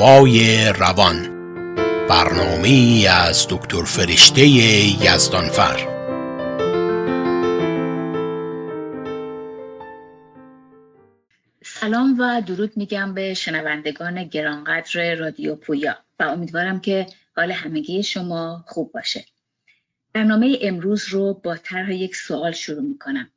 [0.00, 1.28] آوای روان.
[2.08, 5.76] برنامه از دکتر فرشته یزدانفر.
[11.64, 17.06] سلام و درود میگم به شنوندگان گرانقدر رادیو پویا و امیدوارم که
[17.36, 19.24] حال همگی شما خوب باشه.
[20.12, 23.30] برنامه امروز رو با طرح یک سوال شروع می‌کنم.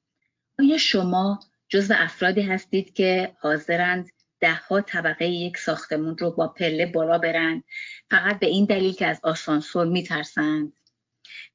[0.60, 7.18] آیا شما جزو افرادی هستید که حاضرند دهها طبقه یک ساختمون رو با پله بالا
[7.18, 7.64] برند
[8.10, 10.74] فقط به این دلیل که از آسانسور میترسند.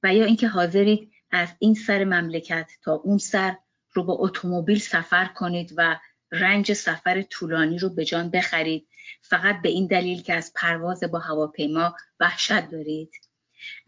[0.03, 3.57] و یا اینکه حاضرید از این سر مملکت تا اون سر
[3.93, 5.97] رو با اتومبیل سفر کنید و
[6.33, 8.89] رنج سفر طولانی رو به جان بخرید.
[9.23, 13.11] فقط به این دلیل که از پرواز با هواپیما وحشت دارید.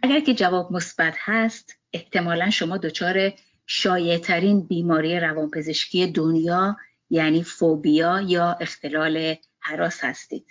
[0.03, 3.33] اگر که جواب مثبت هست احتمالا شما دچار
[3.67, 6.77] شایعترین بیماری روانپزشکی دنیا
[7.13, 10.47] یعنی فوبیا یا اختلال حراس هستید.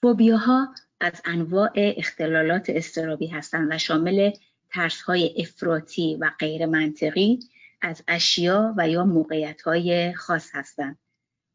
[0.00, 4.30] فوبیاها از انواع اختلالات استرابی هستند و شامل
[4.70, 7.38] ترس های افراطی و غیر منطقی
[7.80, 10.98] از اشیا و یا موقعیت های خاص هستند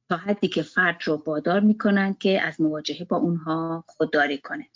[0.10, 4.68] تا حدی که فرد رو وادار می‌کنند که از مواجهه با اونها خودداری کنه.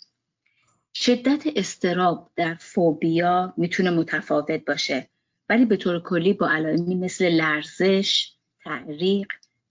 [0.94, 5.08] شدت استراب در فوبیا می‌تونه متفاوت باشه
[5.48, 8.37] ولی به طور کلی با علائمی مثل لرزش،
[8.68, 9.26] تعریق،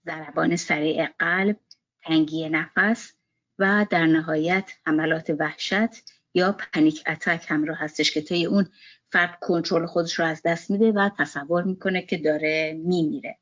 [0.06, 1.56] ضربان سریع قلب،
[2.02, 3.12] تنگی نفس
[3.58, 6.04] و در نهایت حملات وحشت
[6.34, 8.66] یا پنیک اتک همراه هستش که طی اون
[9.12, 13.38] فرد کنترل خودش رو از دست میده و تصور می‌کنه که داره میمیره.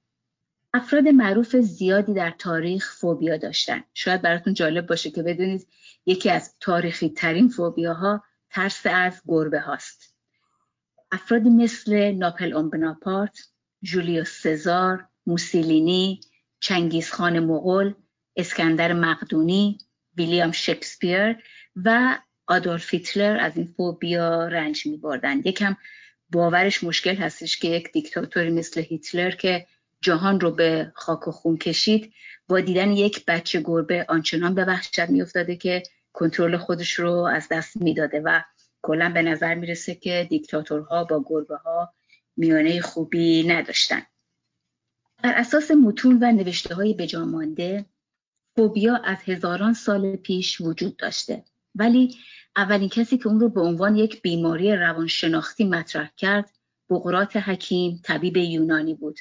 [0.74, 3.84] افراد معروف زیادی در تاریخ فوبیا داشتن.
[3.94, 5.66] شاید براتون جالب باشه که بدونید
[6.06, 10.14] یکی از تاریخی ترین فوبیاها ترس از گربه هاست.
[11.12, 13.38] افرادی مثل ناپل اون بناپارت،
[13.82, 16.20] جولیوس سزار، موسیلینی،
[16.60, 17.94] چنگیزخان مغول،
[18.36, 19.78] اسکندر مقدونی،
[20.16, 21.36] ویلیام شکسپیر
[21.84, 25.38] و آدولف هیتلر از این فوبیا رنج می بردن.
[25.38, 25.76] یکم
[26.32, 29.66] باورش مشکل هستش که یک دیکتاتوری مثل هیتلر که
[30.00, 32.12] جهان رو به خاک و خون کشید
[32.48, 35.82] با دیدن یک بچه گربه آنچنان به وحشت میافتاده که
[36.12, 38.40] کنترل خودش رو از دست می‌داده و
[38.82, 41.94] کلا به نظر می‌رسه که دیکتاتورها با گربه ها
[42.36, 44.02] میانه خوبی نداشتن
[45.26, 47.86] بر اساس متون و نوشته های بجامانده
[48.56, 51.44] فوبیا از هزاران سال پیش وجود داشته.
[51.74, 52.16] ولی
[52.56, 56.50] اولین کسی که اون رو به عنوان یک بیماری روانشناختی مطرح کرد
[56.90, 59.18] بقرات حکیم طبیب یونانی بود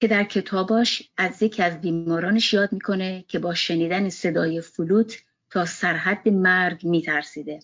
[0.00, 5.18] که در کتاباش از یکی از بیمارانش یاد می‌کنه که با شنیدن صدای فلوت
[5.50, 7.60] تا سرحد مرگ میترسیده.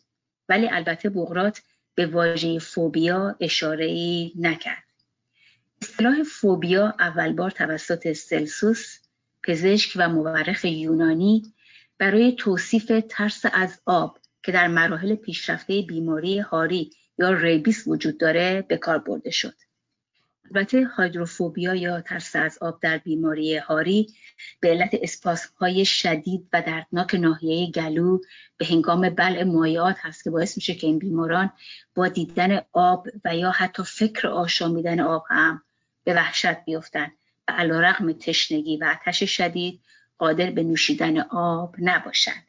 [0.48, 1.62] ولی البته بغرات
[1.94, 4.84] به واژه فوبیا اشاره ای نکرد.
[5.84, 8.99] اصطلاح فوبیا اول بار توسط سلسوس
[9.43, 11.55] پزشک و مورخ یونانی
[11.99, 18.65] برای توصیف ترس از آب که در مراحل پیشرفته بیماری هاری یا ریبیس وجود داره
[18.69, 19.55] به کار برده شد.
[20.45, 24.15] البته هایدروفوبیا یا ترس از آب در بیماری هاری
[24.61, 28.19] به علت اسپاس های شدید و دردناک ناحیه گلو
[28.56, 31.53] به هنگام بلع مایعات هست که باعث میشه که این بیماران
[31.95, 35.62] با دیدن آب و یا حتی فکر آشامیدن آب هم
[36.04, 37.12] به وحشت بیفتن
[37.48, 39.81] و علا رقم تشنگی و آتش شدید
[40.19, 42.47] قادر به نوشیدن آب نباشند.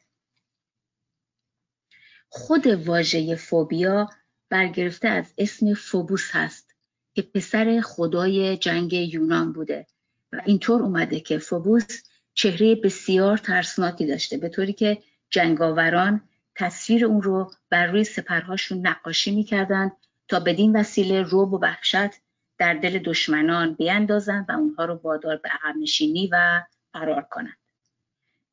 [2.29, 4.09] خود واژه فوبیا
[4.49, 6.75] برگرفته از اسم فوبوس هست
[7.13, 9.87] که پسر خدای جنگ یونان بوده
[10.31, 16.21] و اینطور اومده که فوبوس چهره بسیار ترسناکی داشته به طوری که جنگاوران
[16.55, 19.91] تصویر اون رو بر روی سپرهاشون نقاشی می‌کردند
[20.27, 22.09] تا بدین وسیله روب و وحشت
[22.57, 27.57] در دل دشمنان بیاندازند و اونها رو وادار به عقب نشینی و فرار کنند.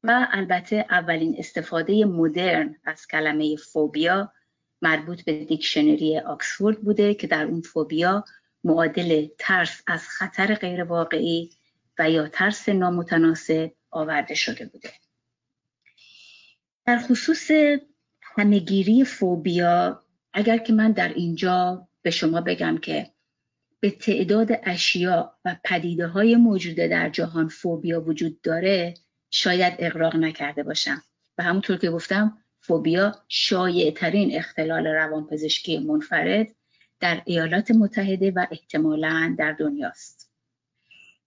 [0.02, 4.32] و البته اولین استفاده مدرن از کلمه فوبیا
[4.82, 8.24] مربوط به دیکشنری آکسفورد بوده که در اون فوبیا
[8.64, 11.50] معادل ترس از خطر غیر واقعی
[11.98, 14.92] و یا ترس نامتناسب آورده شده بوده.
[16.86, 17.50] در خصوص
[18.22, 20.02] همهگیری فوبیا
[20.32, 23.10] اگر که من در اینجا به شما بگم که
[23.82, 28.94] به تعداد اشیا و پدیده های موجوده در جهان فوبیا وجود داره
[29.30, 31.02] شاید اقراق نکرده باشم
[31.38, 36.46] و همونطور که گفتم فوبیا شایع ترین اختلال روانپزشکی منفرد
[37.00, 40.30] در ایالات متحده و احتمالا در دنیاست.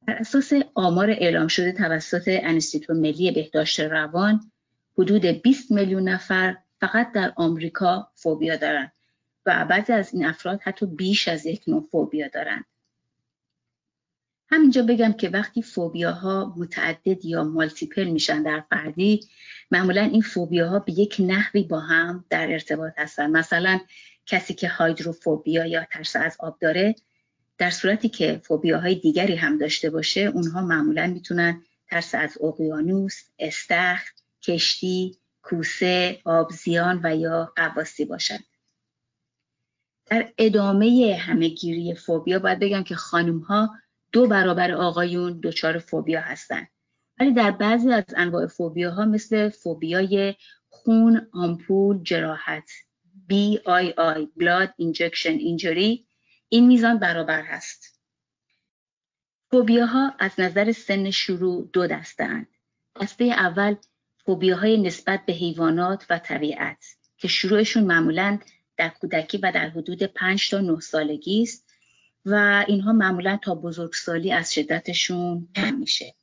[0.08, 4.52] بر اساس آمار اعلام شده توسط انستیتو ملی بهداشت روان
[4.98, 8.92] حدود 20 میلیون نفر فقط در آمریکا فوبیا دارند
[9.46, 12.66] و بعضی از این افراد حتی بیش از یک نوع فوبیا دارند.
[14.50, 19.20] همینجا بگم که وقتی فوبیاها متعدد یا مالتیپل میشن در فردی
[19.72, 23.80] معمولا این فوبیاها به یک نحوی با هم در ارتباط هستن مثلا
[24.26, 26.96] کسی که هایدروفوبیا یا ترس از آب داره
[27.58, 34.12] در صورتی که فوبیاهای دیگری هم داشته باشه اونها معمولا می‌تونن ترس از اقیانوس، استخر،
[34.42, 38.44] کشتی، کوسه، آبزیان و یا قواسی باشند.
[40.06, 43.70] در ادامه همهگیری فوبیا باید بگم که خانم ها
[44.12, 46.68] دو برابر آقایون دچار فوبیا هستند.
[47.20, 50.36] ولی در بعضی از انواع فوبیا ها مثل فوبیای
[50.70, 52.70] خون، آمپول، جراحت
[53.30, 56.06] BII Blood Injection Injury
[56.50, 58.02] این میزان برابر هست.
[59.52, 62.48] فوبیاها از نظر سن شروع دو دستند.
[63.02, 63.76] دسته اول
[64.26, 66.86] فوبیاهای نسبت به حیوانات و طبیعت
[67.18, 68.40] که شروعشون معمولا
[68.78, 71.66] در کودکی و در حدود 5 تا 9 سالگی است
[72.26, 76.16] و اینها معمولا تا بزرگسالی از شدتشون کم میشه.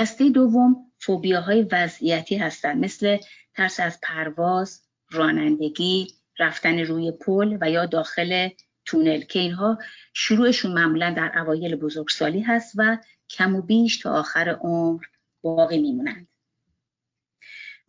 [0.00, 3.18] دسته دوم فوبیاهای وضعیتی هستند مثل
[3.54, 8.48] ترس از پرواز، رانندگی، رفتن روی پل و یا داخل
[8.84, 9.78] تونل که اینها
[10.14, 12.98] شروعشون معمولا در اوایل بزرگسالی هست و
[13.30, 15.04] کم و بیش تا آخر عمر
[15.42, 16.28] باقی میمونند.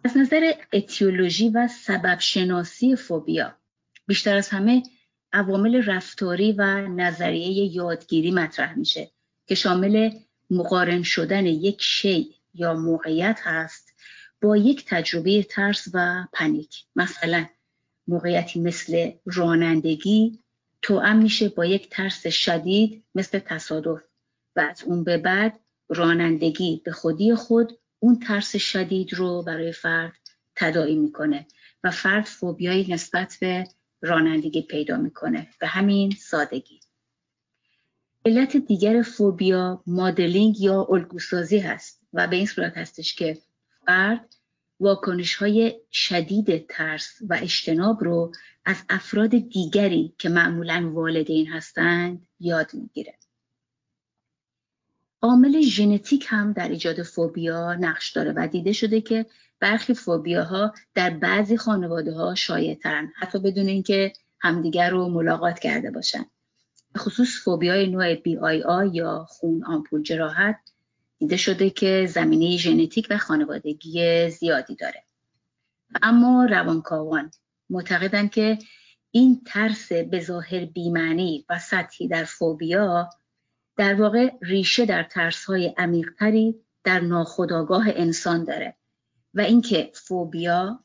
[0.03, 3.57] از نظر اتیولوژی و سبب شناسی فوبیا
[4.07, 4.83] بیشتر از همه
[5.33, 9.11] عوامل رفتاری و نظریه یادگیری مطرح میشه
[9.47, 10.09] که شامل
[10.49, 13.93] مقارن شدن یک شی یا موقعیت هست
[14.41, 16.83] با یک تجربه ترس و پنیک.
[16.95, 17.45] مثلا
[18.07, 20.39] موقعیتی مثل رانندگی
[20.81, 24.01] توأم میشه با یک ترس شدید مثل تصادف
[24.55, 30.19] و از اون به بعد رانندگی به خودی خود اون ترس شدید رو برای فرد
[30.55, 31.47] تداعی می‌کنه
[31.83, 33.67] و فرد فوبیایی نسبت به
[34.01, 36.79] رانندگی پیدا می‌کنه به همین سادگی
[38.25, 43.37] علت دیگر فوبیا مادلینگ یا الگوسازی هست و به این صورت هستش که
[43.85, 44.35] فرد
[44.79, 48.31] واکنش های شدید ترس و اجتناب رو
[48.65, 53.13] از افراد دیگری که معمولا والدین هستند یاد می‌گیره.
[55.21, 59.25] عامل ژنتیک هم در ایجاد فوبیا نقش داره و دیده شده که
[59.59, 62.35] برخی فوبیاها در بعضی خانواده ها
[63.15, 66.25] حتی بدون اینکه همدیگر رو ملاقات کرده باشن.
[66.97, 70.59] خصوص فوبیای نوع بی آی آی یا خون آمپول جراحت
[71.17, 75.03] دیده شده که زمینه ژنتیک و خانوادگی زیادی داره
[76.01, 77.31] اما روانکاوان
[77.69, 78.57] معتقدند که
[79.11, 83.09] این ترس به ظاهر بیمعنی و سطحی در فوبیا
[83.77, 88.76] در واقع ریشه در ترسهای عمیقتری در ناخودآگاه انسان داره
[89.37, 90.79] و اینکه فوبیا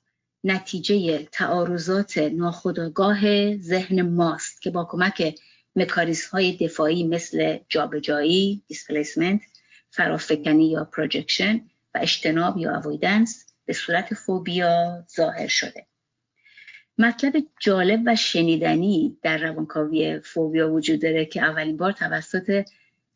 [0.45, 5.35] نتیجه تعارضات ناخودآگاه ذهن ماست که با کمک
[5.77, 9.41] مکانیزم های دفاعی مثل جابجایی، displacement
[9.91, 11.61] فرافکنی یا projection
[11.95, 15.87] و اجتناب یا avoidance به صورت فوبیا ظاهر شده.
[16.99, 22.65] مطلب جالب و شنیدنی در روانکاوی فوبیا وجود داره که اولین بار توسط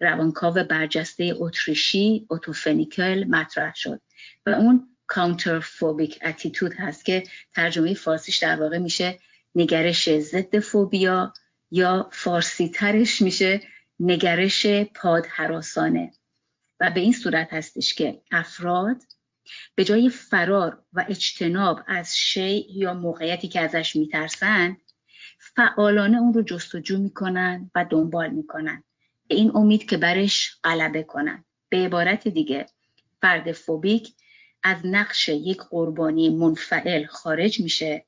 [0.00, 4.00] روانکاو برجسته اتریشی اوتوفنیکل مطرح شد
[4.46, 4.95] و اون
[5.62, 7.22] فوبیک اتیتود هست که
[7.54, 9.18] ترجمه فارسیش در واقع میشه
[9.54, 11.32] نگرش ضد فوبیا
[11.70, 13.60] یا فارسی ترش میشه
[14.00, 16.12] نگرش پادهراسانه.
[16.80, 18.96] و به این صورت هستش که افراد
[19.74, 24.76] به جای فرار و اجتناب از شی یا موقعیتی که ازش میترسند
[25.38, 28.84] فعالانه اون رو جستجو می‌کنن و دنبال می‌کنن
[29.28, 32.66] به این امید که برش غلبه کنن به عبارت دیگه
[33.20, 34.14] فرد فوبیک
[34.66, 38.04] از نقش یک قربانی منفعل خارج میشه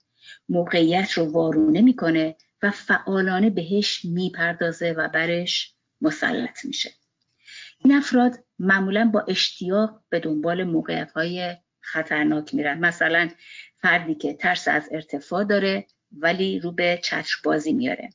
[0.49, 6.91] موقعیت رو وارونه می‌کنه و فعالانه بهش می‌پردازه و برش مسلط میشه.
[7.85, 12.79] این افراد معمولا با اشتیاق به دنبال موقعیت های خطرناک میرن.
[12.79, 13.29] مثلا
[13.77, 18.11] فردی که ترس از ارتفاع داره ولی رو به چتر بازی میاره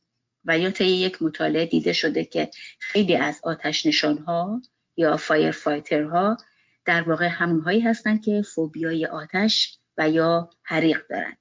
[0.45, 4.62] و یا طی یک مطالعه دیده شده که خیلی از آتش نشان ها
[4.97, 6.38] یا فایر فایتر ها
[6.85, 11.37] در واقع همونهایی هستند که فوبیای آتش و یا حریق دارن.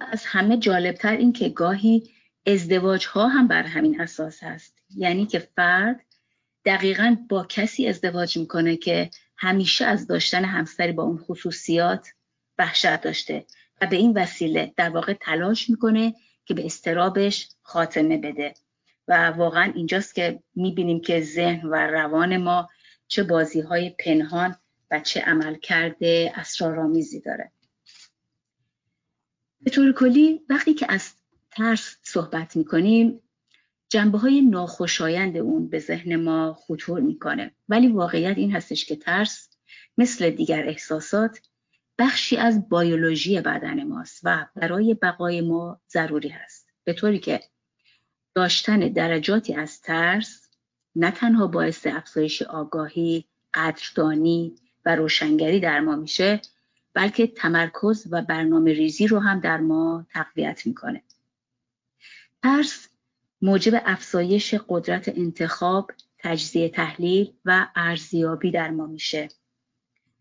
[0.00, 2.10] از همه جالبتر این که گاهی
[2.46, 4.78] ازدواج ها هم بر همین اساس هست.
[4.96, 6.00] یعنی که فرد
[6.64, 12.08] دقیقا با کسی ازدواج می‌کنه که همیشه از داشتن همسری با اون خصوصیات
[12.58, 13.46] وحشت داشته
[13.80, 16.14] و به این وسیله در واقع تلاش می‌کنه
[16.44, 18.54] که به استرابش خاتمه بده.
[19.08, 22.68] و واقعا اینجاست که می‌بینیم که ذهن و روان ما
[23.14, 24.56] چه بازی های پنهان
[24.90, 27.52] و چه عمل کرده اسرارآمیزی داره.
[29.60, 31.12] به طور کلی وقتی که از
[31.50, 33.20] ترس صحبت می‌کنیم
[33.88, 37.54] جنبه های ناخوشایند اون به ذهن ما خطور می‌کنه.
[37.68, 39.48] ولی واقعیت این هستش که ترس
[39.98, 41.40] مثل دیگر احساسات
[41.98, 46.68] بخشی از بیولوژی بدن ماست و برای بقای ما ضروری هست.
[46.84, 47.40] به طوری که
[48.34, 50.43] داشتن درجاتی از ترس
[50.96, 53.24] نه تنها باعث افزایش آگاهی،
[53.54, 56.40] قدردانی و روشنگری در ما میشه
[56.94, 61.02] بلکه تمرکز و برنامه ریزی رو هم در ما تقویت می‌کنه.
[62.42, 62.88] ترس
[63.42, 69.28] موجب افزایش قدرت انتخاب، تجزیه تحلیل و ارزیابی در ما میشه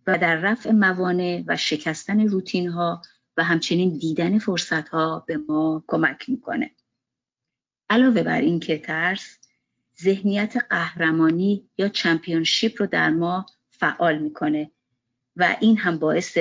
[0.08, 3.02] و در رفع موانع و شکستن روتین ها
[3.38, 6.72] و همچنین دیدن فرصت ها به ما کمک می‌کنه.
[7.90, 9.38] علاوه بر این که ترس
[10.02, 14.72] ذهنیت قهرمانی یا چمپیونشیپ رو در ما فعال می‌کنه.
[15.36, 16.38] و این هم باعث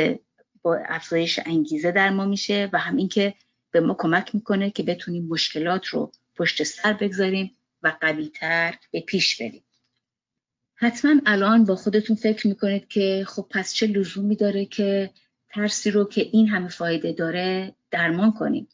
[0.62, 3.35] با افزایش انگیزه در ما میشه و هم اینکه
[3.71, 9.42] به ما کمک می‌کنه که بتونیم مشکلات رو پشت سر بگذاریم و قویتر به پیش
[9.42, 9.64] بریم.
[10.75, 15.11] حتما الان با خودتون فکر می‌کنید که خب پس چه لزومی داره که
[15.49, 18.68] ترسی رو که این همه فایده داره درمان کنیم.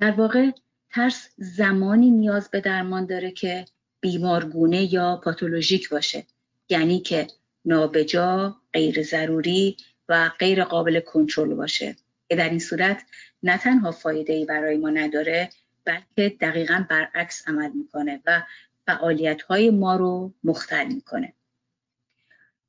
[0.00, 0.50] در واقع
[0.90, 3.64] ترس زمانی نیاز به درمان داره که
[4.00, 6.26] بیمارگونه یا پاتولوژیک باشه.
[6.68, 7.26] یعنی که
[7.64, 9.76] نابجا، غیر ضروری
[10.08, 11.96] و غیر قابل کنترل باشه.
[12.28, 13.02] که در این صورت
[13.42, 15.48] نه تنها فایده ای برای ما نداره
[15.84, 18.42] بلکه دقیقا برعکس عمل می‌کنه و
[18.86, 21.32] فعالیت های ما رو مختل می‌کنه.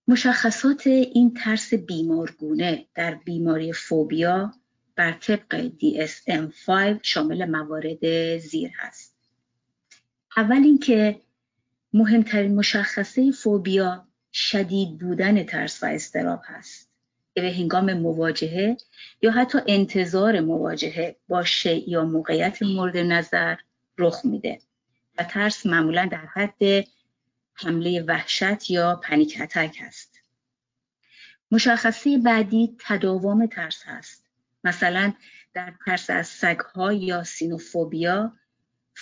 [0.07, 4.53] مشخصات این ترس بیمارگونه در بیماری فوبیا
[4.95, 9.10] بر طبق DSM-5 شامل موارد زیر هست.
[10.38, 11.21] اول اینکه
[11.93, 16.91] مهمترین مشخصه فوبیا شدید بودن ترس و استراب هست.
[17.35, 18.77] که به هنگام مواجهه
[19.21, 23.55] یا حتی انتظار مواجهه با شیء یا موقعیت مورد نظر
[23.97, 24.59] رخ میده
[25.17, 26.85] و ترس معمولا در حد
[27.53, 30.19] حمله وحشت یا پنیک اتک هست.
[31.51, 34.25] مشخصه بعدی تداوم ترس هست.
[34.63, 35.13] مثلا
[35.53, 38.33] در ترس از سگها یا سینوفوبیا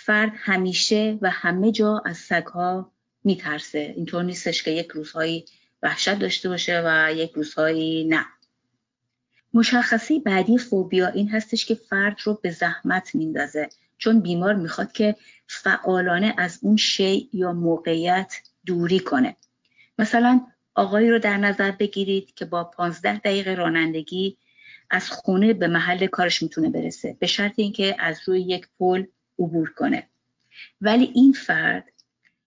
[0.06, 2.92] فرد همیشه و همه جا از سگها
[3.24, 3.94] میترسه.
[3.96, 5.46] اینطور نیستش که یک روزهایی
[5.84, 8.26] وحشت داشته باشه و یک روزهایی نه.
[9.54, 15.16] مشخصه بعدی فوبیا این هستش که فرد رو به زحمت میندازه چون بیمار می‌خواد که
[15.48, 19.36] فعالانه از اون شی یا موقعیت دوری کنه.
[20.00, 20.42] مثلا
[20.76, 24.38] آقایی رو در نظر بگیرید که با 15 دقیقه رانندگی
[24.90, 29.04] از خونه به محل کارش می‌تونه برسه به شرط اینکه از روی یک پل
[29.40, 30.10] عبور کنه.
[30.82, 31.94] ولی این فرد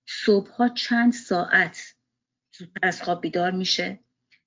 [0.07, 1.95] صبحها چند ساعت
[2.59, 3.99] زودتر از خواب بیدار میشه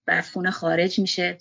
[0.08, 1.38] و از خونه خارج میشه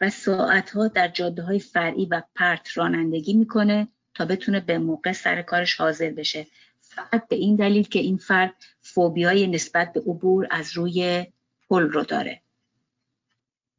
[0.00, 5.42] و ساعتها در جاده های فرعی و پرت رانندگی می‌کنه تا بتونه به موقع سر
[5.42, 6.46] کارش حاضر بشه.
[6.80, 11.26] فقط به این دلیل که این فرد فوبیای نسبت به عبور از روی
[11.68, 12.42] پل رو داره.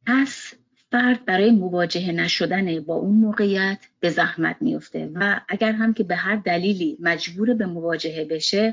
[0.06, 0.54] پس
[0.92, 6.16] فرد برای مواجهه نشدن با اون موقعیت به زحمت میفته و اگر هم که به
[6.16, 8.72] هر دلیلی مجبور به مواجهه بشه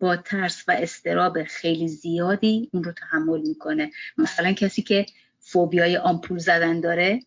[0.00, 3.90] با ترس و استراب خیلی زیادی اون رو تحمل می‌کنه.
[4.18, 5.06] مثلا کسی که
[5.38, 7.20] فوبیای آمپول زدن داره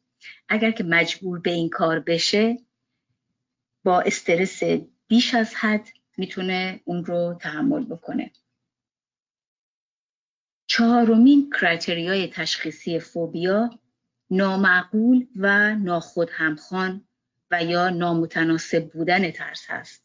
[0.50, 2.58] اگر که مجبور به این کار بشه
[3.84, 4.63] با استرس
[5.08, 8.32] بیش از حد می‌تونه اون رو تحمل بکنه.
[10.67, 13.70] چهارمین کرایتریای تشخیصی فوبیا
[14.32, 17.04] نامعقول و ناخود همخوان
[17.52, 20.04] و یا نامتناسب بودن ترس هست.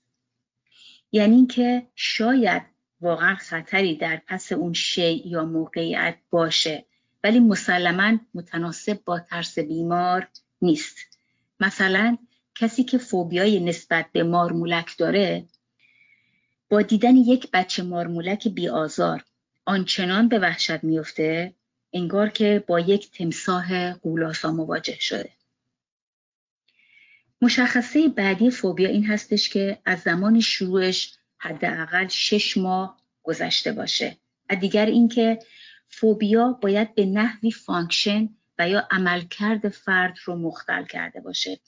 [1.13, 2.63] یعنی اینکه شاید
[3.01, 6.87] واقعا خطری در پس اون شی یا موقعیت باشه
[7.25, 10.29] ولی مسلما متناسب با ترس بیمار
[10.63, 10.97] نیست.
[11.61, 12.19] مثلا
[12.55, 15.47] کسی که فوبیای نسبت به مارمولک داره
[16.71, 19.25] با دیدن یک بچه مارمولک بی آزار
[19.65, 21.55] آنچنان به وحشت میفته
[21.93, 25.31] انگار که با یک تمساه قولاسا مواجه شده.
[27.43, 34.17] مشخصه بعدی فوبیا این هستش که از زمان شروعش حداقل شش ماه گذشته باشه
[34.51, 35.39] و دیگر اینکه
[35.89, 41.61] فوبیا باید به نحوی function و یا عملکرد فرد رو مختل کرده باشه.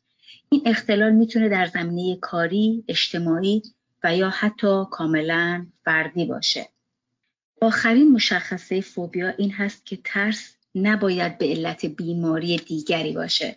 [0.51, 3.63] این اختلال می‌تونه در زمینه کاری، اجتماعی
[4.05, 6.69] و یا حتی کاملا فردی باشه.
[7.65, 13.57] آخرین مشخصه فوبیا این هست که ترس نباید به علت بیماری دیگری باشه.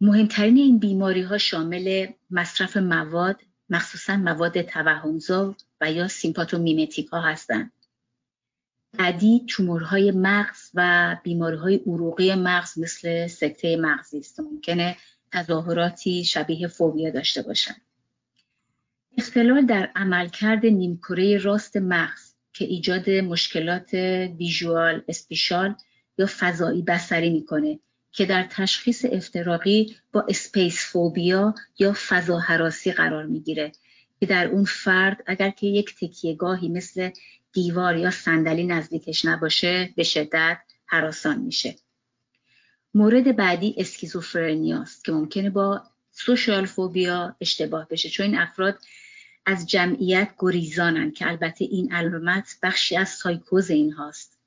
[0.00, 7.72] مهمترین این بیماری ها شامل مصرف مواد مخصوصا مواد توهمزا و یا sympathomimetic ها هستند.
[8.98, 14.40] بعدی تومورهای مغز و بیماریهای عروقی مغز مثل سکته مغزی است.
[14.40, 14.96] ممکنه
[15.32, 17.80] تظاهراتی شبیه فوبیا داشته باشند
[19.18, 22.25] اختلال در عملکرد نیمکره راست مغز
[22.56, 23.94] که ایجاد مشکلات
[24.38, 25.74] visual spatial
[26.18, 27.78] یا فضایی بصری می‌کنه
[28.12, 33.72] که در تشخیص افتراقی با space phobia یا فضا هراسی قرار می‌گیره.
[34.20, 37.10] که در اون فرد اگر که یک تکیه‌گاهی مثل
[37.52, 41.74] دیوار یا صندلی نزدیکش نباشه به شدت هراسان میشه.
[42.94, 48.08] مورد بعدی اسکیزوفرنیاست که ممکنه با social phobia اشتباه بشه.
[48.08, 48.78] چون این افراد
[49.46, 54.38] از جمعیت گریزانن که البته این علامت بخشی از سایکوز این هاست.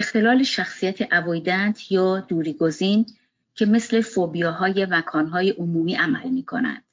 [0.00, 3.06] اختلال شخصیت اویدنت یا دوریگزین
[3.54, 6.84] که مثل فوبیاهای مکانهای عمومی عمل می کنند.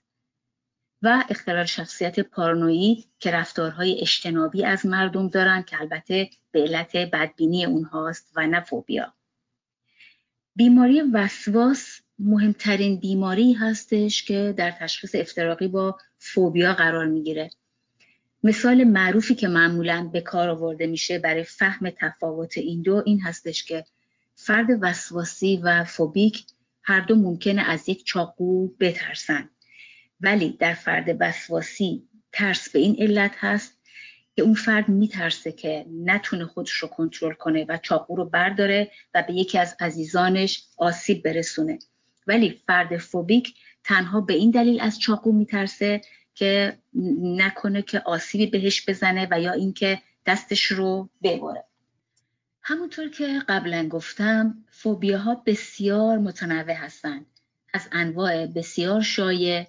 [1.01, 7.65] و اختلال شخصیت پارانوید که رفتارهای اجتنابی از مردم دارند که البته به علت بدبینی
[7.65, 9.13] اونهاست و نه فوبیا.
[10.55, 17.49] بیماری وسواس مهمترین بیماری هستش که در تشخیص افتراقی با فوبیا قرار می‌گیره.
[18.43, 23.63] مثال معروفی که معمولا به کار آورده میشه برای فهم تفاوت این دو این هستش
[23.63, 23.85] که
[24.35, 26.45] فرد وسواسی و فوبیک
[26.83, 29.49] هر دو ممکنه از یک چاقو بترسن.
[30.21, 33.77] ولی در فرد وسواسی ترس به این علت هست
[34.35, 39.23] که اون فرد میترسه که نتونه خودش رو کنترل کنه و چاقو رو برداره و
[39.27, 41.79] به یکی از عزیزانش آسیب برسونه.
[42.27, 46.01] ولی فرد فوبیک تنها به این دلیل از چاقو میترسه
[46.35, 46.77] که
[47.21, 51.63] نکنه که آسیبی بهش بزنه و یا اینکه دستش رو ببره
[52.61, 57.25] همونطور که قبلا گفتم فوبیاها بسیار متنوع هستند
[57.73, 59.67] از انواع بسیار شایع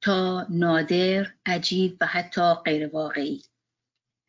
[0.00, 3.42] تا نادر، عجیب و حتی غیر واقعی.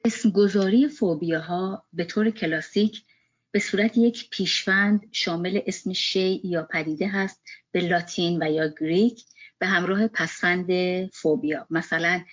[0.05, 3.03] اسمگذاری فوبیاها به طور کلاسیک
[3.51, 7.41] به صورت یک پیشوند شامل اسم شی یا پدیده هست
[7.71, 9.25] به لاتین و یا گریک
[9.59, 10.67] به همراه پسفند
[11.09, 11.67] فوبیا.
[11.69, 12.23] مثلا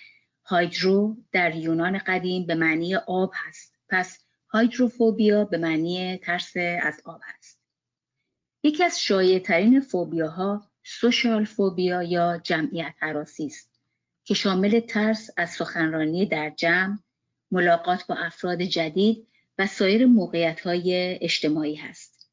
[0.45, 3.75] هایدرو در یونان قدیم به معنی آب هست.
[3.89, 7.59] پس هایدروفوبیا به معنی ترس از آب هست.
[8.63, 13.79] یکی از شایع ترین فوبیاها سوشال فوبیا یا جمعیت حراسی است
[14.23, 16.97] که شامل ترس از سخنرانی در جمع
[17.51, 19.27] ملاقات با افراد جدید
[19.59, 22.29] و سایر موقعیت های اجتماعی هست.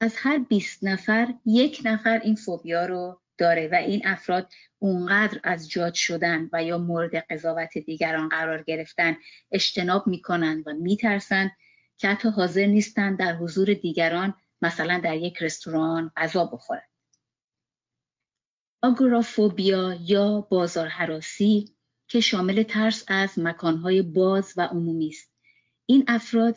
[0.00, 5.70] از هر 20 نفر یک نفر این فوبیا رو داره و این افراد اونقدر از
[5.70, 9.16] جاج شدن و یا مورد قضاوت دیگران قرار گرفتن
[9.52, 11.50] اجتناب می‌کنن و میترسن
[11.96, 16.88] که حتی حاضر نیستن در حضور دیگران مثلا در یک رستوران غذا بخورن.
[18.82, 21.76] آگورافوبیا یا بازار حراسی
[22.08, 25.33] که شامل ترس از مکانهای باز و عمومی است
[25.86, 26.56] این افراد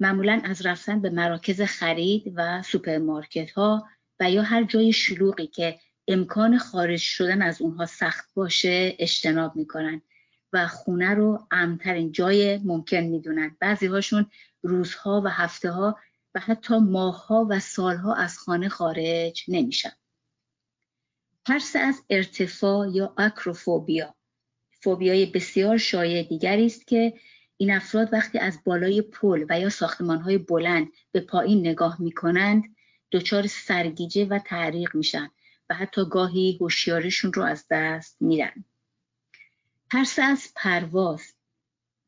[0.00, 3.88] معمولا از رفتن به مراکز خرید و سوپرمارکت ها
[4.20, 10.02] و یا هر جای شلوغی که امکان خارج شدن از اونها سخت باشه اجتناب می‌کنن
[10.52, 13.56] و خونه رو امن‌ترین جای ممکن می‌دونن.
[13.60, 14.30] بعضی هاشون
[14.62, 15.98] روزها و هفته ها
[16.34, 19.92] و حتی ماهها و سالها از خانه خارج نمیشن.
[21.46, 24.14] ترس از ارتفاع یا acrophobia
[24.82, 27.14] فوبیای بسیار شایع دیگری است که
[27.56, 29.70] این افراد وقتی از بالای پل و یا
[30.24, 32.64] های بلند به پایین نگاه می کنند
[33.12, 35.30] دچار سرگیجه و تعریق میشن
[35.70, 38.64] و حتی گاهی هوشیاریشون رو از دست میدن.
[39.92, 41.34] ترس از پرواز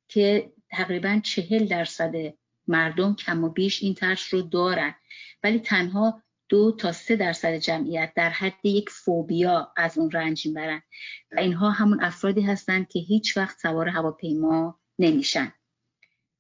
[0.09, 2.15] که تقریبا چهل درصد
[2.67, 4.95] مردم کم و بیش این ترس رو دارن
[5.43, 10.83] ولی تنها دو تا سه درصد جمعیت در حد یک فوبیا از اون رنج می‌برن.
[11.33, 15.53] و اینها همون افرادی هستند که هیچ وقت سوار هواپیما نمیشن.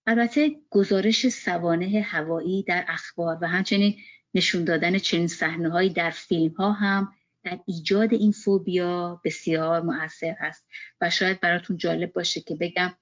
[0.07, 3.97] البته گزارش سوانه هوایی در اخبار و همچنین
[4.35, 7.13] نشون دادن چنین صحنه در فیلم ها هم
[7.45, 10.67] در ایجاد این فوبیا بسیار مؤثر هست
[11.01, 12.95] و شاید براتون جالب باشه که بگم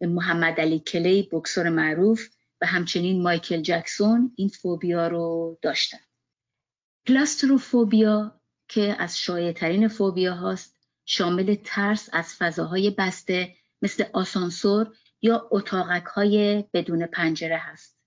[0.00, 2.28] محمد علی کلی بکسور معروف
[2.60, 5.98] و همچنین مایکل جکسون این فوبیا رو داشتن.
[7.06, 15.48] کلاستروفوبیا که از شایع ترین فوبیا هاست شامل ترس از فضاهای بسته مثل آسانسور یا
[15.50, 18.00] اتاقک های بدون پنجره هست.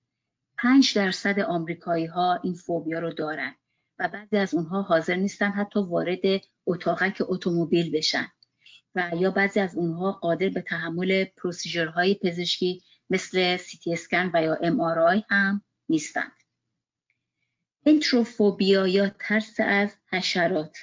[0.58, 3.56] پنج درصد آمریکایی ها این فوبیا رو دارن
[4.00, 6.22] و بعضی از اونها حاضر نیستن حتی وارد
[6.66, 8.28] اتاقک اتومبیل بشن
[8.96, 14.56] و یا بعضی از اونها قادر به تحمل پروسیجرهای پزشکی مثل سیتی اسکن و یا
[14.56, 14.80] ام
[15.30, 16.32] هم نیستند.
[17.86, 20.78] انتروفوبیا یا ترس از حشرات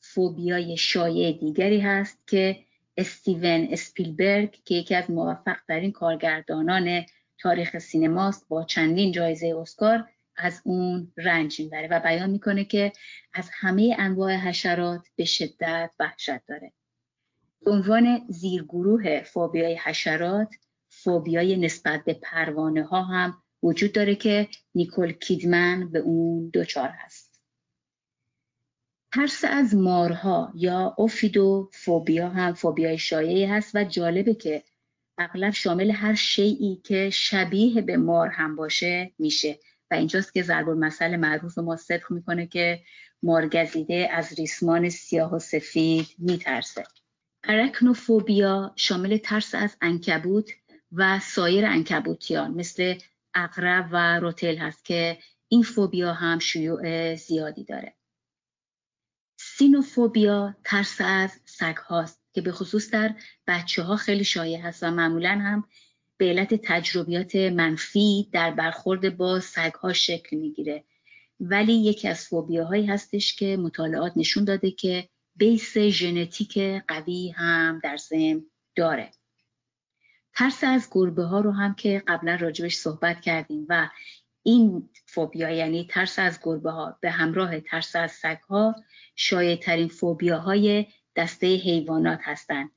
[0.00, 2.64] فوبیای شایع دیگری هست که
[2.96, 7.02] استیون اسپیلبرگ که یکی از موفق ترین کارگردانان
[7.38, 12.92] تاریخ سینماست با چندین جایزه اسکار از اون رنج می‌بره و بیان می‌کنه که
[13.32, 16.72] از همه انواع حشرات به شدت وحشت داره.
[17.64, 20.48] به عنوان زیرگروه فوبیای حشرات
[20.88, 27.31] فوبیای نسبت به پروانه ها هم وجود داره که نیکول کیدمن به اون دچار هست.
[29.14, 34.62] ترس از مارها یا اوفیدو فوبیا هم فوبیای شایعی هست و جالبه که
[35.18, 39.58] اغلب شامل هر شیعی که شبیه به مار هم باشه میشه.
[39.90, 42.80] و اینجاست که ضرب المثل معروف ما صدق می‌کنه که
[43.22, 46.84] مارگزیده از ریسمان سیاه و سفید میترسه.
[47.44, 50.50] ارکنوفوبیا شامل ترس از انکبوت
[50.92, 52.94] و سایر انکبوتیان مثل
[53.34, 57.94] اقرب و روتل هست که این فوبیا هم شیوع زیادی داره.
[59.56, 63.14] سینوفوبیا ترس از سگ هاست که به خصوص در
[63.46, 65.64] بچه ها خیلی شایع هست و معمولا هم
[66.16, 70.84] به علت تجربیات منفی در برخورد با سگ ها شکل می‌گیره.
[71.40, 77.96] ولی یکی از فوبیاهایی هستش که مطالعات نشون داده که بیس ژنتیک قوی هم در
[77.96, 78.42] ذهن
[78.76, 79.10] داره.
[80.34, 83.88] ترس از گربه ها رو هم که قبلا راجبش صحبت کردیم و
[84.42, 88.74] این فوبیا یعنی ترس از گربه ها به همراه ترس از سگ ها
[89.16, 92.70] شایع ترین فوبیاهای دسته حیوانات هستند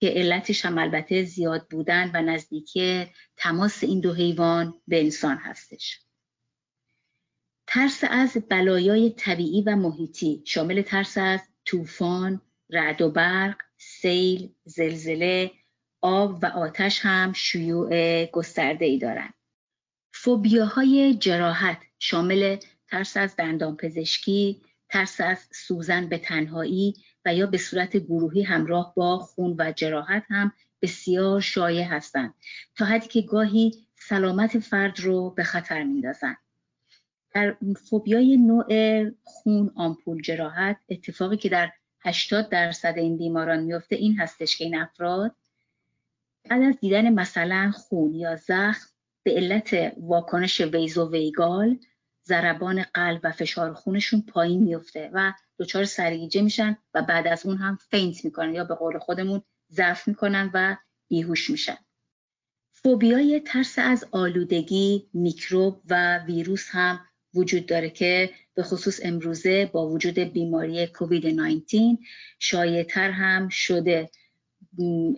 [0.00, 6.00] که علتش هم البته زیاد بودن و نزدیکی تماس این دو حیوان به انسان هستش
[7.66, 12.40] ترس از بلایای طبیعی و محیطی شامل ترس از طوفان،
[12.70, 15.50] رعد و برق، سیل، زلزله،
[16.00, 19.34] آب و آتش هم شیوع گسترده ای دارند.
[20.20, 22.56] فوبیاهای جراحت شامل
[22.90, 28.92] ترس از دندان پزشکی، ترس از سوزن به تنهایی و یا به صورت گروهی همراه
[28.96, 30.52] با خون و جراحت هم
[30.82, 32.34] بسیار شایع هستند
[32.76, 36.36] تا حدی که گاهی سلامت فرد رو به خطر میندازند.
[37.34, 37.56] در
[37.90, 44.56] فوبیای نوع خون آمپول جراحت اتفاقی که در 80 درصد این بیماران میفته این هستش
[44.56, 45.34] که این افراد
[46.50, 48.97] بعد از دیدن مثلا خون یا زخم
[49.28, 51.78] به علت واکنش ویزو ویگال
[52.26, 57.56] ضربان قلب و فشار خونشون پایین میفته و دچار سریجه میشن و بعد از اون
[57.56, 60.76] هم فینت می‌کنن یا به قول خودمون ضعف می‌کنن و
[61.08, 61.76] بیهوش میشن.
[62.72, 67.00] فوبیای ترس از آلودگی، میکروب و ویروس هم
[67.34, 71.98] وجود داره که به خصوص امروزه با وجود بیماری کووید 19
[72.38, 74.10] شایعتر هم شده.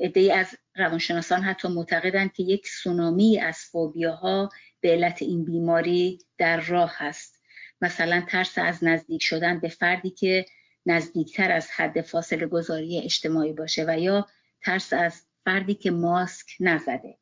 [0.01, 4.49] عده از روانشناسان حتی معتقدند که یک سونامی از فوبیاها
[4.81, 7.41] به علت این بیماری در راه هست.
[7.81, 10.47] مثلا ترس از نزدیک شدن به فردی که
[10.87, 14.27] نزدیکتر از حد فاصله گذاری اجتماعی باشه و یا
[14.63, 17.19] ترس از فردی که ماسک نزده.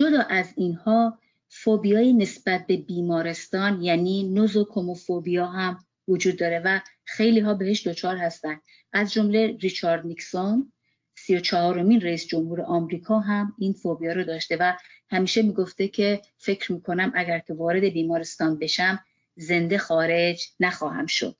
[0.00, 7.54] جدا از اینها فوبیای نسبت به بیمارستان یعنی نوزوکوموفوبیا هم وجود داره و خیلی ها
[7.54, 8.60] بهش دچار هستن.
[8.92, 10.72] از جمله ریچارد نیکسون
[11.14, 14.72] سی و چهارمین رئیس جمهور آمریکا هم این فوبیا رو داشته و
[15.10, 19.04] همیشه می‌گفته که فکر می‌کنم اگر که وارد بیمارستان بشم
[19.36, 21.36] زنده خارج نخواهم شد.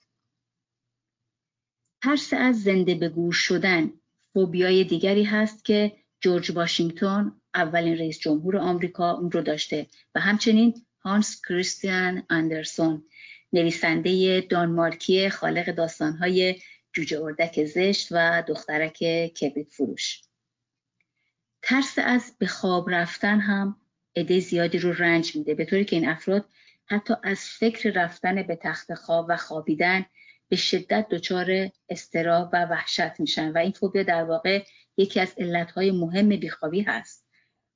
[2.02, 3.92] ترس از زنده به گور شدن
[4.32, 10.74] فوبیای دیگری هست که جورج واشنگتن اولین رئیس جمهور آمریکا اون رو داشته و همچنین
[11.04, 13.04] هانس کریستیان اندرسون
[13.52, 16.56] نویسنده دانمارکی خالق داستانهای
[16.92, 18.98] جوجه اردک زشت و دخترک
[19.34, 20.22] کبریت فروش.
[21.62, 23.80] ترس از به خواب رفتن هم
[24.16, 25.54] عده زیادی رو رنج میده.
[25.54, 26.44] به طوری که این افراد
[26.86, 30.06] حتی از فکر رفتن به تخت خواب و خوابیدن
[30.48, 34.64] به شدت دچار استراب و وحشت میشن و این فوبیا در واقع
[34.96, 37.26] یکی از علتهای مهم بیخوابی هست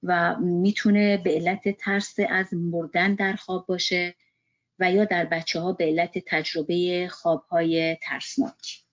[0.03, 4.15] و می‌تونه به علت ترس از مردن در خواب باشه
[4.79, 8.86] و یا در بچه ها به علت تجربه خوابهای ترسناک.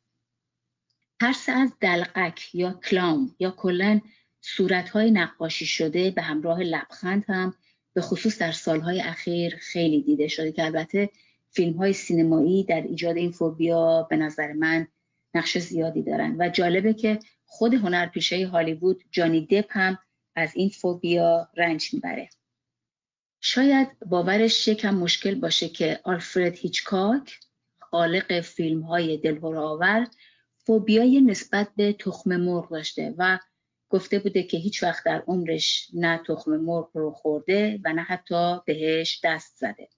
[1.19, 4.01] ترس از دلقک یا کلام یا کلا
[4.41, 7.53] صورتهای نقاشی شده به همراه لبخند هم
[7.93, 11.09] به خصوص در سالهای اخیر خیلی دیده شده که البته
[11.51, 14.87] فیلم های سینمایی در ایجاد این فوبیا به نظر من
[15.33, 16.35] نقش زیادی دارن.
[16.39, 19.97] و جالبه که خود هنرپیشه هالیوود جانی دپ هم
[20.35, 22.29] از این فوبیا رنج می‌بره.
[23.41, 27.39] شاید باورش یکم مشکل باشه که آلفرد هیچکاک
[27.79, 30.07] خالق فیلم های دلهور آور
[30.65, 33.39] فوبیای نسبت به تخم مرغ داشته و
[33.89, 38.59] گفته بوده که هیچ وقت در عمرش نه تخم مرغ رو خورده و نه حتی
[38.65, 39.89] بهش دست زده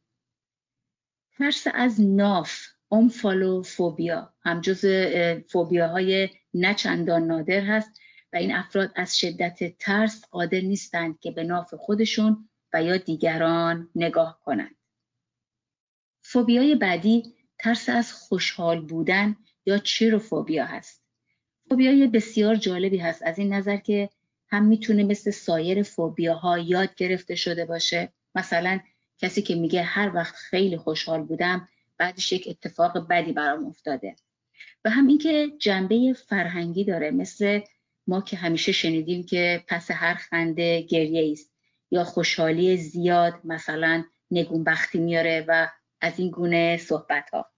[1.38, 2.68] ترس از ناف
[3.66, 4.86] فوبیا هم جز
[5.50, 8.00] فوبیاهای نچندان نادر هست
[8.34, 13.90] و این افراد از شدت ترس قادر نیستند که به ناف خودشون و یا دیگران
[13.96, 14.76] نگاه کنند.
[16.24, 21.04] فوبیای بعدی ترس از خوشحال بودن یا چیروفوبیا هست.
[21.70, 23.24] فوبیای بسیار جالبی هست.
[23.24, 24.10] از این نظر که
[24.48, 28.14] هم می‌تونه مثل سایر فوبیاها یاد گرفته شده باشه.
[28.36, 28.80] مثلا
[29.18, 34.16] کسی که میگه هر وقت خیلی خوشحال بودم بعدش یک اتفاق بدی برام افتاده.
[34.86, 37.12] و هم اینکه جنبه فرهنگی داره.
[37.12, 37.60] مثل
[38.08, 41.54] ما که همیشه شنیدیم که پس هر خنده گریه است
[41.92, 45.68] یا خوشحالی زیاد مثلا نگونبختی میاره و
[46.02, 47.55] از این گونه صحبت ها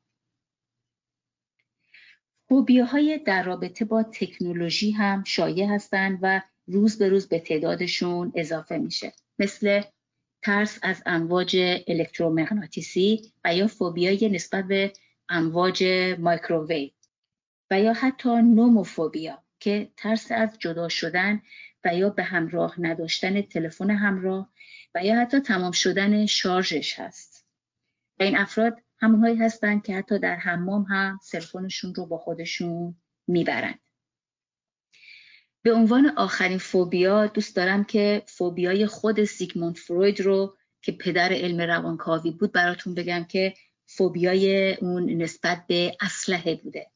[2.49, 8.77] فوبیاهای در رابطه با تکنولوژی هم شایع هستند و روز به روز به تعدادشون اضافه
[8.77, 9.13] میشه.
[9.39, 9.81] مثل
[10.41, 11.57] ترس از امواج
[11.87, 14.93] الکترومغناطیسی و یا فوبیای نسبت به
[15.29, 15.83] امواج
[16.19, 16.89] مایکروویو
[17.71, 21.41] و یا حتی نوموفوبیا که ترس از جدا شدن
[21.85, 24.49] و یا به همراه نداشتن تلفن همراه
[24.95, 27.45] و یا حتی تمام شدن شارژش هست.
[28.19, 32.95] و این افراد همونهایی هستند که حتی در حمام هم سلفونشون رو با خودشون
[33.27, 33.79] می‌برند
[35.61, 41.61] به عنوان آخرین فوبیا دوست دارم که فوبیای خود سیگموند فروید رو که پدر علم
[41.61, 43.53] روانکاوی بود براتون بگم که
[43.85, 46.91] فوبیای اون نسبت به اسلحه بوده.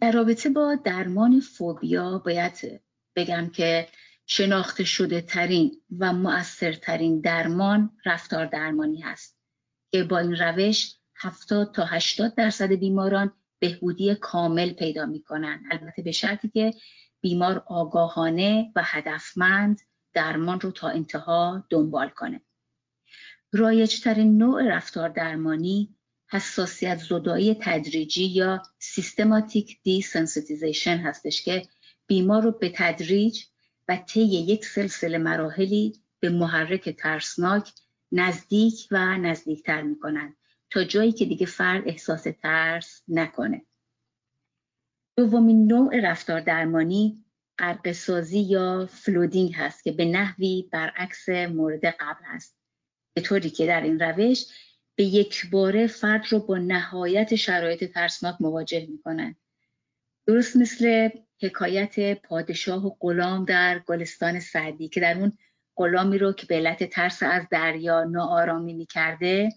[0.00, 2.82] در رابطه با درمان فوبیا باید
[3.16, 3.88] بگم که
[4.26, 9.35] شناخته شده ترین و مؤثرترین درمان رفتار درمانی هست.
[9.90, 16.02] که با این روش 70 تا 80 درصد بیماران بهبودی کامل پیدا می کنند البته
[16.02, 16.74] به شرطی که
[17.20, 19.80] بیمار آگاهانه و هدفمند
[20.14, 22.40] درمان رو تا انتها دنبال کنه.
[23.52, 25.96] رایجترین نوع رفتار درمانی
[26.28, 31.68] حساسیت زدایی تدریجی یا systematic desensitization هستش که
[32.06, 33.44] بیمار رو به تدریج
[33.88, 37.72] و طی یک سلسله مراحلی به محرک ترسناک
[38.12, 40.36] نزدیک و نزدیکتر می‌کنند
[40.70, 43.62] تا جایی که دیگه فرد احساس ترس نکنه.
[45.16, 47.24] دومین نوع رفتار درمانی
[47.58, 52.56] غرقه‌سازی یا flooding هست که به نحوی برعکس مورد قبل هست
[53.14, 54.44] به طوری که در این روش
[54.96, 59.36] به یک باره فرد رو با نهایت شرایط ترسناک مواجه می‌کنن.
[60.26, 61.08] درست مثل
[61.42, 65.38] حکایت پادشاه و غلام در گلستان سعدی که در اون
[65.76, 69.48] غلامی رو که به علت ترس از دریا ناآرامی می‌کرده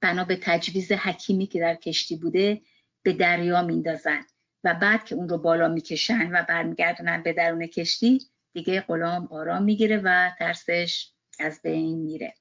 [0.00, 2.62] بنا به تجویز حکیمی که در کشتی بوده
[3.02, 4.20] به دریا میندازن
[4.64, 8.18] و بعد که اون رو بالا می‌کشن و برمیگردونن به درون کشتی
[8.52, 12.34] دیگه غلام آرام می‌گیره و ترسش از بین میره.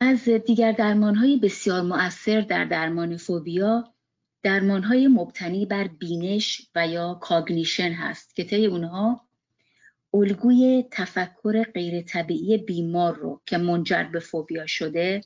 [0.00, 3.94] از دیگر درمانهای بسیار مؤثر در درمان فوبیا
[4.42, 9.27] درمانهای مبتنی بر بینش و یا کاگنیشن هست که طی اونها
[10.14, 15.20] الگوی تفکر غیر طبیعی بیمار رو که منجر به فوبیا شده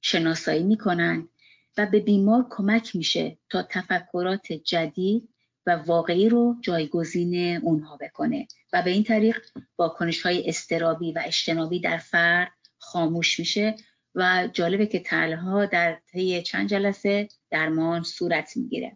[0.00, 1.28] شناسایی می‌کنن
[1.76, 5.28] و به بیمار کمک میشه تا تفکرات جدید
[5.66, 9.36] و واقعی رو جایگزین اونها بکنه و به این طریق
[9.78, 13.76] واکنش های استرابی و اجتنابی در فرد خاموش میشه
[14.14, 18.94] و جالبه که تلها در طی چند جلسه درمان صورت می‌گیره.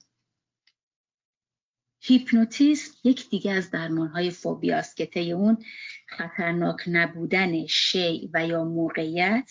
[2.05, 5.65] هیپنوتیزم یک دیگه از درمانهای فوبیاست که طی اون
[6.09, 9.51] خطرناک نبودن شی و یا موقعیت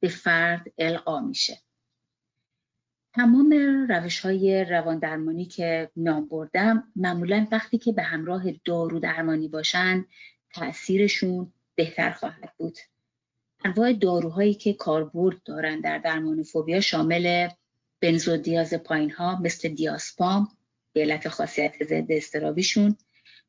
[0.00, 1.58] به فرد القا میشه.
[3.14, 3.52] تمام
[3.88, 10.04] روش های روان درمانی که نام بردم معمولا وقتی که به همراه دارو درمانی باشن
[10.54, 12.78] تاثیرشون بهتر خواهد بود.
[13.64, 17.48] انواع داروهایی که کاربرد دارن در درمان فوبیا شامل
[18.00, 18.74] بنزودیاز
[19.16, 20.48] ها مثل دیاسپام
[20.92, 22.96] به علت خاصیت ضد استرابیشون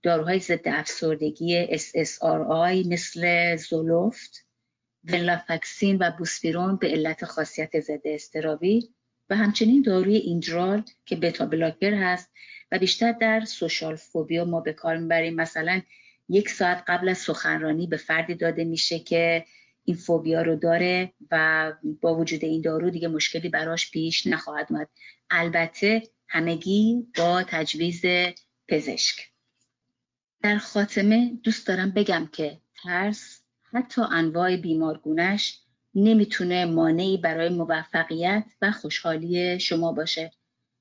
[0.04, 4.46] داروهای ضد افسردگی SSRI مثل زولوفت
[5.04, 8.90] ونلافکسین و بوسپیرون به علت خاصیت ضد استرابی
[9.30, 12.32] و همچنین داروی ایندرال که بتا بلاکر هست
[12.72, 15.36] و بیشتر در سوشال فوبیا ما به کار می‌بریم.
[15.36, 15.82] مثلا
[16.30, 19.46] یک ساعت قبل از سخنرانی به فردی داده میشه که
[19.86, 24.88] این فوبیا رو داره و با وجود این دارو دیگه مشکلی براش پیش نخواهد اومد.
[25.30, 28.02] البته همگی با تجویز
[28.68, 29.16] پزشک.
[30.42, 33.42] در خاتمه دوست دارم بگم که ترس
[33.74, 35.60] حتی انواع بیمارگونش
[35.96, 40.32] نمی‌تونه مانعی برای موفقیت و خوشحالی شما باشه.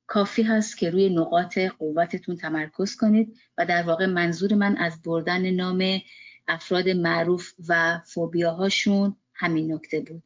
[0.06, 5.50] کافی هست که روی نقاط قوتتون تمرکز کنید و در واقع منظور من از بردن
[5.50, 6.00] نام
[6.48, 10.22] افراد معروف و فوبیاهاشون همین نکته بود.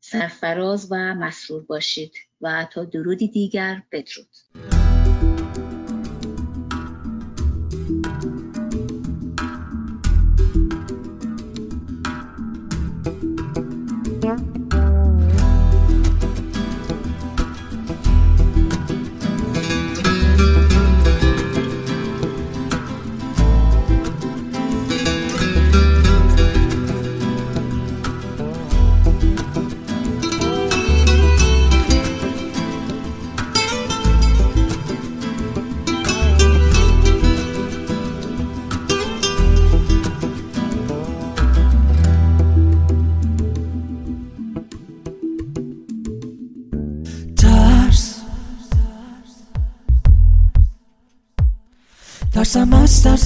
[0.00, 2.12] سرفراز و مسرور باشید.
[2.40, 4.28] و تا درودی دیگر بدرود.
[14.24, 14.63] ترسم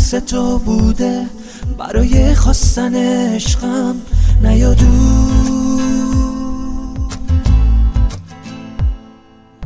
[0.08, 1.26] ترس تو بوده
[1.78, 3.96] برای خواستن عشقم.
[4.42, 5.88] نیادون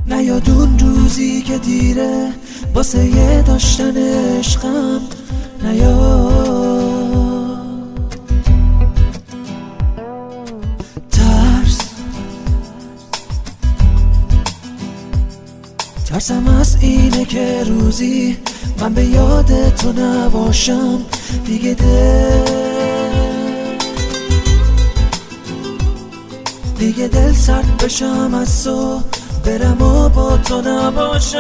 [0.07, 2.29] نیادون روزی که دیره
[2.75, 5.01] واسه یه داشتن عشقم.
[5.63, 6.03] نیاد
[11.11, 11.79] ترس.
[16.07, 18.37] ترسم از اینه که روزی
[18.81, 20.99] من به یاد تو نباشم
[21.45, 22.73] دیگه دل
[26.79, 29.01] دیگه دل سرد بشم از تو
[29.45, 31.39] برم و با تو نباشم.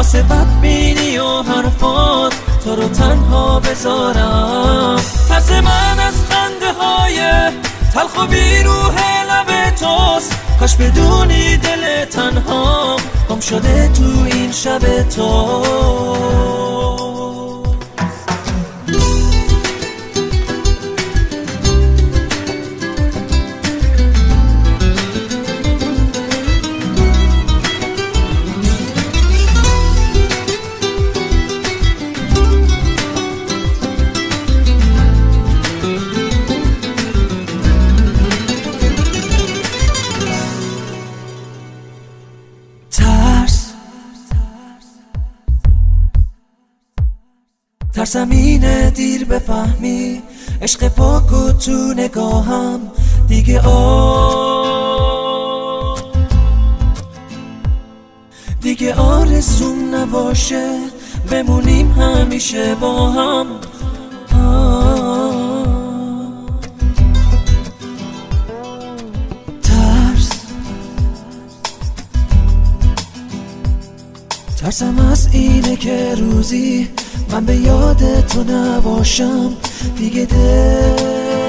[0.00, 2.34] واسه بدبینی و حرفات
[2.64, 5.00] تو رو تنها بذارم.
[5.28, 7.20] ترس من از خنده های
[7.94, 10.36] تلخ و بیروه لب توست.
[10.60, 12.96] کاش بدونی دل تنها
[13.30, 17.09] گم شده تو این شب تو.
[48.10, 50.22] ترسم اینه دیر بفهمی.
[50.62, 52.80] عشق پاک و تو نگاهم.
[53.28, 54.90] دیگه آ.
[58.60, 60.78] دیگه آرزوم نباشه.
[61.30, 63.46] بمونیم همیشه با هم.
[74.60, 76.88] ترسم از اینه که روزی
[77.32, 79.52] من به یاد تو نباشم
[79.96, 81.40] دیگه دل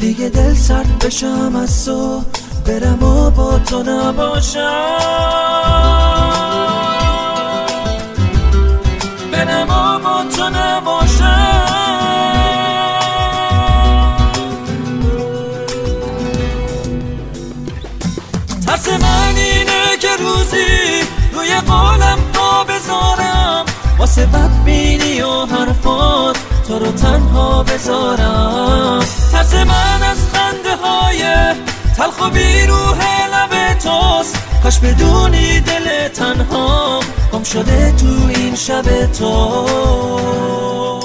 [0.00, 2.22] دیگه دل سرد بشم از تو
[2.66, 4.60] برم و با تو نباشم.
[26.70, 29.00] تو رو تنها بذارم.
[29.32, 31.22] ترس من از خنده های
[31.96, 34.38] تلخ و بیروه لب توست.
[34.62, 37.00] کاش بدونی دل تنها
[37.32, 40.99] گم شده تو این شب تو.